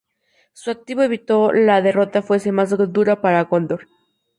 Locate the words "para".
3.21-3.43